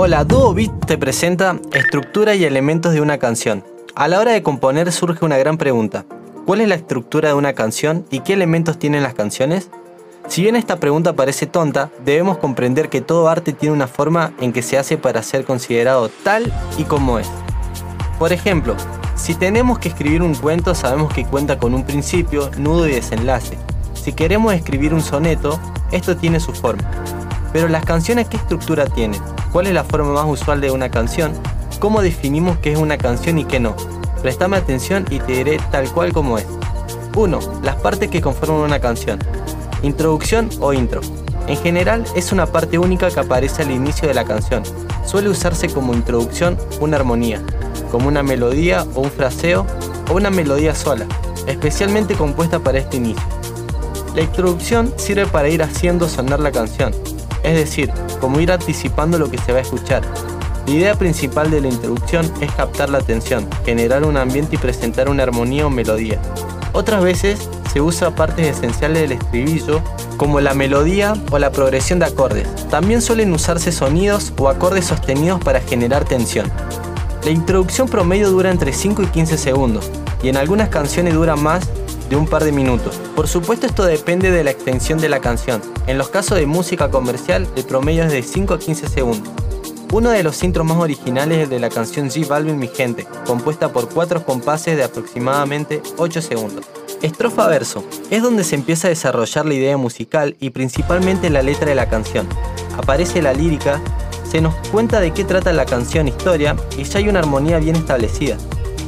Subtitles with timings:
[0.00, 3.64] Hola, Duo Beat te presenta estructura y elementos de una canción.
[3.96, 6.06] A la hora de componer surge una gran pregunta.
[6.46, 9.70] ¿Cuál es la estructura de una canción y qué elementos tienen las canciones?
[10.28, 14.52] Si bien esta pregunta parece tonta, debemos comprender que todo arte tiene una forma en
[14.52, 17.28] que se hace para ser considerado tal y como es.
[18.20, 18.76] Por ejemplo,
[19.16, 23.58] si tenemos que escribir un cuento sabemos que cuenta con un principio, nudo y desenlace.
[23.94, 25.58] Si queremos escribir un soneto,
[25.90, 26.88] esto tiene su forma.
[27.52, 29.20] Pero las canciones, ¿qué estructura tienen?
[29.52, 31.32] ¿Cuál es la forma más usual de una canción?
[31.80, 33.74] ¿Cómo definimos qué es una canción y qué no?
[34.20, 36.46] Prestame atención y te diré tal cual como es.
[37.16, 37.38] 1.
[37.62, 39.18] Las partes que conforman una canción.
[39.82, 41.00] Introducción o intro.
[41.46, 44.62] En general es una parte única que aparece al inicio de la canción.
[45.06, 47.40] Suele usarse como introducción una armonía,
[47.90, 49.66] como una melodía o un fraseo
[50.10, 51.06] o una melodía sola,
[51.46, 53.22] especialmente compuesta para este inicio.
[54.14, 56.92] La introducción sirve para ir haciendo sonar la canción,
[57.48, 60.02] es decir, como ir anticipando lo que se va a escuchar.
[60.66, 65.08] La idea principal de la introducción es captar la atención, generar un ambiente y presentar
[65.08, 66.20] una armonía o melodía.
[66.74, 69.80] Otras veces se usa partes esenciales del estribillo
[70.18, 72.46] como la melodía o la progresión de acordes.
[72.68, 76.50] También suelen usarse sonidos o acordes sostenidos para generar tensión.
[77.24, 79.90] La introducción promedio dura entre 5 y 15 segundos
[80.22, 81.68] y en algunas canciones dura más
[82.08, 83.00] de un par de minutos.
[83.14, 85.60] Por supuesto esto depende de la extensión de la canción.
[85.86, 89.32] En los casos de música comercial el promedio es de 5 a 15 segundos.
[89.90, 93.72] Uno de los intros más originales es de la canción G Balvin Mi Gente, compuesta
[93.72, 96.66] por cuatro compases de aproximadamente 8 segundos.
[97.00, 101.68] Estrofa verso es donde se empieza a desarrollar la idea musical y principalmente la letra
[101.68, 102.28] de la canción.
[102.76, 103.80] Aparece la lírica,
[104.30, 107.76] se nos cuenta de qué trata la canción historia y ya hay una armonía bien
[107.76, 108.36] establecida.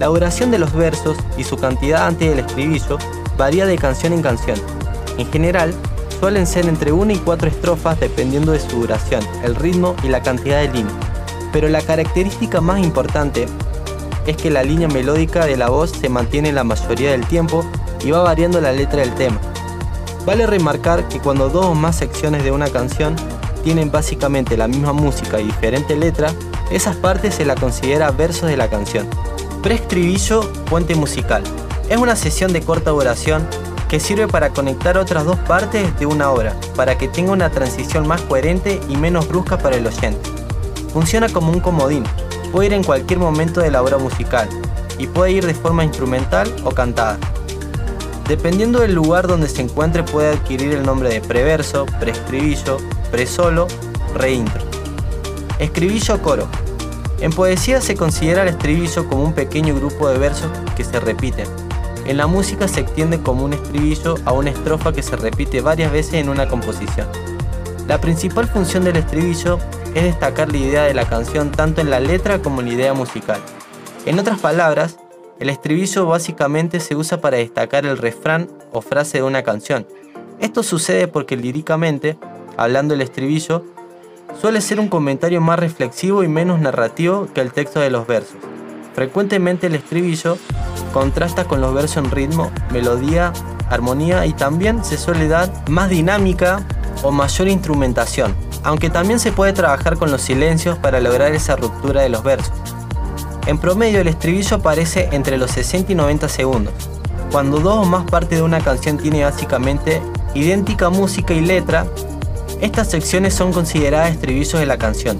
[0.00, 2.96] La duración de los versos y su cantidad antes del estribillo
[3.36, 4.58] varía de canción en canción.
[5.18, 5.74] En general,
[6.18, 10.22] suelen ser entre 1 y 4 estrofas dependiendo de su duración, el ritmo y la
[10.22, 10.96] cantidad de líneas.
[11.52, 13.46] Pero la característica más importante
[14.26, 17.62] es que la línea melódica de la voz se mantiene la mayoría del tiempo
[18.02, 19.38] y va variando la letra del tema.
[20.24, 23.16] Vale remarcar que cuando dos o más secciones de una canción
[23.64, 26.32] tienen básicamente la misma música y diferente letra,
[26.70, 29.06] esas partes se la considera versos de la canción.
[29.62, 31.42] Preestribillo Puente Musical.
[31.90, 33.46] Es una sesión de corta duración
[33.90, 38.08] que sirve para conectar otras dos partes de una obra, para que tenga una transición
[38.08, 40.30] más coherente y menos brusca para el oyente.
[40.94, 42.04] Funciona como un comodín,
[42.52, 44.48] puede ir en cualquier momento de la obra musical,
[44.98, 47.18] y puede ir de forma instrumental o cantada.
[48.28, 52.78] Dependiendo del lugar donde se encuentre puede adquirir el nombre de preverso, preestribillo,
[53.10, 53.66] presolo,
[54.14, 54.62] reintro.
[55.58, 56.48] Escribillo coro.
[57.20, 61.46] En poesía se considera el estribillo como un pequeño grupo de versos que se repiten.
[62.06, 65.92] En la música se extiende como un estribillo a una estrofa que se repite varias
[65.92, 67.06] veces en una composición.
[67.86, 69.58] La principal función del estribillo
[69.94, 72.94] es destacar la idea de la canción tanto en la letra como en la idea
[72.94, 73.40] musical.
[74.06, 74.96] En otras palabras,
[75.40, 79.86] el estribillo básicamente se usa para destacar el refrán o frase de una canción.
[80.38, 82.16] Esto sucede porque líricamente,
[82.56, 83.64] hablando el estribillo,
[84.38, 88.36] suele ser un comentario más reflexivo y menos narrativo que el texto de los versos.
[88.94, 90.36] Frecuentemente el estribillo
[90.92, 93.32] contrasta con los versos en ritmo, melodía,
[93.68, 96.66] armonía y también se suele dar más dinámica
[97.02, 102.02] o mayor instrumentación, aunque también se puede trabajar con los silencios para lograr esa ruptura
[102.02, 102.52] de los versos.
[103.46, 106.74] En promedio el estribillo aparece entre los 60 y 90 segundos.
[107.32, 110.02] Cuando dos o más partes de una canción tiene básicamente
[110.34, 111.86] idéntica música y letra,
[112.60, 115.18] estas secciones son consideradas estribillos de la canción.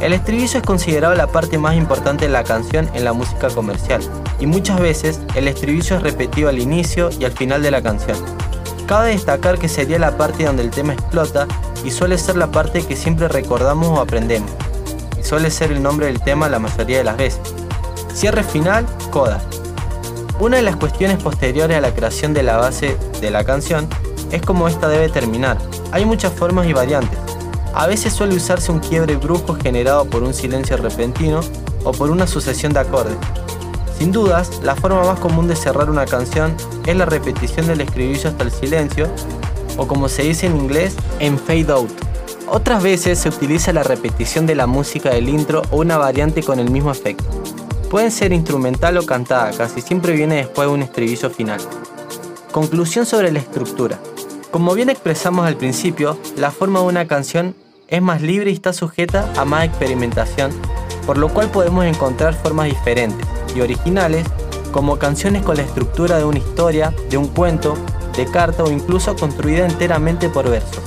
[0.00, 4.00] El estribillo es considerado la parte más importante de la canción en la música comercial,
[4.40, 8.16] y muchas veces el estribillo es repetido al inicio y al final de la canción.
[8.86, 11.46] Cabe destacar que sería la parte donde el tema explota
[11.84, 14.50] y suele ser la parte que siempre recordamos o aprendemos,
[15.20, 17.40] y suele ser el nombre del tema la mayoría de las veces.
[18.14, 19.42] Cierre final, coda.
[20.40, 23.88] Una de las cuestiones posteriores a la creación de la base de la canción
[24.32, 25.58] es cómo esta debe terminar,
[25.92, 27.18] hay muchas formas y variantes.
[27.74, 31.40] A veces suele usarse un quiebre brusco generado por un silencio repentino
[31.84, 33.16] o por una sucesión de acordes.
[33.98, 36.54] Sin dudas, la forma más común de cerrar una canción
[36.86, 39.08] es la repetición del escribillo hasta el silencio,
[39.76, 41.90] o como se dice en inglés, en fade out.
[42.48, 46.58] Otras veces se utiliza la repetición de la música del intro o una variante con
[46.58, 47.24] el mismo efecto.
[47.90, 51.60] Pueden ser instrumental o cantada, casi siempre viene después de un estribillo final.
[52.52, 53.98] Conclusión sobre la estructura.
[54.50, 57.54] Como bien expresamos al principio, la forma de una canción
[57.86, 60.52] es más libre y está sujeta a más experimentación,
[61.04, 64.24] por lo cual podemos encontrar formas diferentes y originales,
[64.72, 67.74] como canciones con la estructura de una historia, de un cuento,
[68.16, 70.82] de carta o incluso construida enteramente por versos.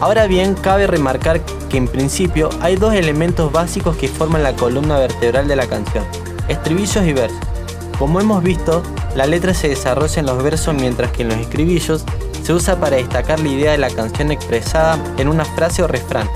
[0.00, 1.40] Ahora bien, cabe remarcar
[1.70, 6.04] que en principio hay dos elementos básicos que forman la columna vertebral de la canción,
[6.48, 7.40] estribillos y versos.
[7.98, 8.82] Como hemos visto,
[9.14, 12.04] la letra se desarrolla en los versos mientras que en los estribillos
[12.46, 16.30] se usa para destacar la idea de la canción expresada en una frase o refrán.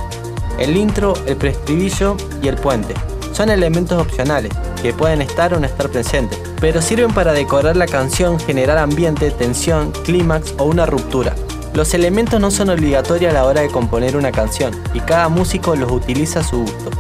[0.58, 2.94] El intro, el preestribillo y el puente
[3.32, 4.50] son elementos opcionales
[4.82, 9.30] que pueden estar o no estar presentes, pero sirven para decorar la canción, generar ambiente,
[9.30, 11.36] tensión, clímax o una ruptura.
[11.74, 15.76] Los elementos no son obligatorios a la hora de componer una canción y cada músico
[15.76, 16.90] los utiliza a su gusto.